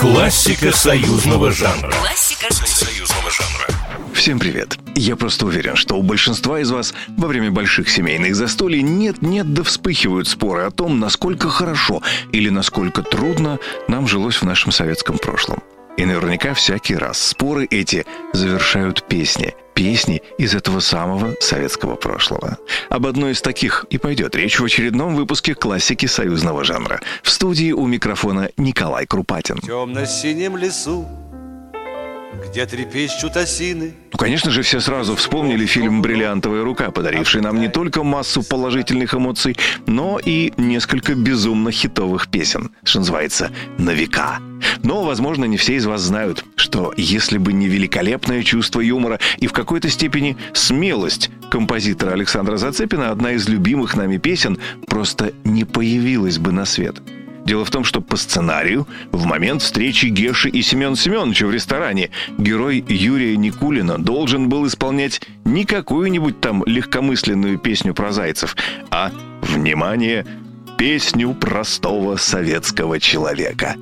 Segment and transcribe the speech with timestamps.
[0.00, 1.92] Классика союзного жанра.
[1.92, 3.68] Классика союзного жанра.
[4.14, 4.78] Всем привет!
[4.94, 9.62] Я просто уверен, что у большинства из вас во время больших семейных застолий нет-нет да
[9.62, 12.00] вспыхивают споры о том, насколько хорошо
[12.32, 13.58] или насколько трудно
[13.88, 15.62] нам жилось в нашем советском прошлом.
[15.98, 19.54] И наверняка всякий раз споры эти завершают песни.
[19.74, 22.58] Песни из этого самого советского прошлого.
[22.88, 27.00] Об одной из таких и пойдет речь в очередном выпуске классики союзного жанра.
[27.22, 29.56] В студии у микрофона Николай Крупатин.
[29.56, 31.08] В темно-синем лесу,
[32.46, 37.68] где трепещут осины, Ну, конечно же, все сразу вспомнили фильм «Бриллиантовая рука», подаривший нам не
[37.68, 39.56] только массу положительных эмоций,
[39.86, 44.40] но и несколько безумно хитовых песен, что называется, на века.
[44.82, 49.46] Но, возможно, не все из вас знают, что если бы не великолепное чувство юмора и
[49.46, 56.38] в какой-то степени смелость композитора Александра Зацепина, одна из любимых нами песен просто не появилась
[56.38, 57.02] бы на свет–
[57.44, 62.10] Дело в том, что по сценарию в момент встречи Геши и Семен Семеновича в ресторане
[62.38, 68.56] герой Юрия Никулина должен был исполнять не какую-нибудь там легкомысленную песню про зайцев,
[68.90, 69.10] а,
[69.42, 70.26] внимание,
[70.78, 73.76] песню простого советского человека.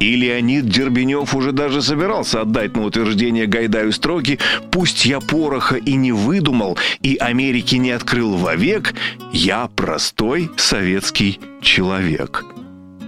[0.00, 4.38] И Леонид Дербенев уже даже собирался отдать на утверждение Гайдаю строки
[4.70, 8.94] «Пусть я пороха и не выдумал, и Америки не открыл вовек,
[9.32, 12.44] я простой советский человек».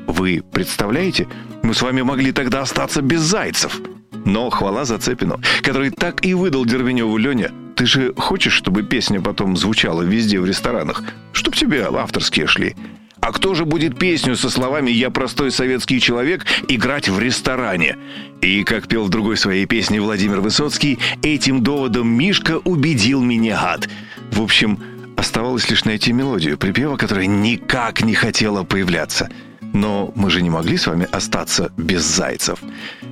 [0.06, 1.28] Вы представляете?
[1.62, 3.80] Мы с вами могли тогда остаться без зайцев.
[4.24, 7.52] Но хвала Зацепину, который так и выдал Дербеневу Леня.
[7.76, 11.04] Ты же хочешь, чтобы песня потом звучала везде в ресторанах?
[11.32, 12.74] Чтоб тебе авторские шли.
[13.20, 17.96] А кто же будет песню со словами «Я простой советский человек» играть в ресторане?
[18.40, 23.88] И, как пел в другой своей песне Владимир Высоцкий, этим доводом Мишка убедил меня, гад.
[24.32, 24.78] В общем,
[25.20, 29.28] оставалось лишь найти мелодию припева, которая никак не хотела появляться–
[29.72, 32.58] но мы же не могли с вами остаться без зайцев.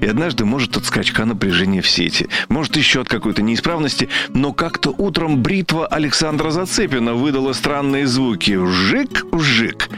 [0.01, 4.91] И однажды, может, от скачка напряжения в сети, может, еще от какой-то неисправности, но как-то
[4.91, 8.53] утром бритва Александра Зацепина выдала странные звуки.
[8.53, 9.89] Вжик-вжик.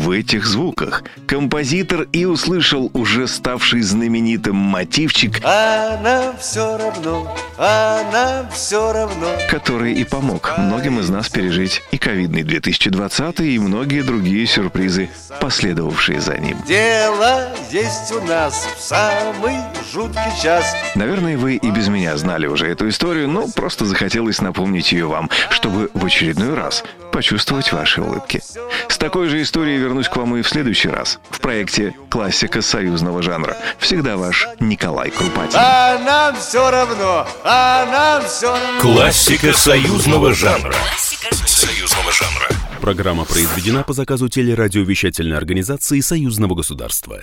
[0.00, 8.10] В этих звуках композитор и услышал уже ставший знаменитым мотивчик, а нам все равно, а
[8.10, 9.26] нам все равно.
[9.50, 16.18] который и помог многим из нас пережить и ковидный 2020 и многие другие сюрпризы, последовавшие
[16.18, 16.56] за ним.
[16.66, 19.56] Дело есть у нас в самый
[19.92, 20.64] жуткий час.
[20.94, 25.28] Наверное, вы и без меня знали уже эту историю, но просто захотелось напомнить ее вам,
[25.50, 28.42] чтобы в очередной раз почувствовать ваши улыбки.
[28.88, 33.22] С такой же историей вернусь к вам и в следующий раз в проекте «Классика союзного
[33.22, 33.56] жанра».
[33.78, 35.58] Всегда ваш Николай Крупатин.
[35.58, 38.80] А нам все равно, а нам все равно.
[38.80, 40.72] Классика союзного жанра.
[40.72, 42.48] Классика Союзного жанра.
[42.80, 47.20] Программа произведена по заказу телерадиовещательной организации Союзного государства.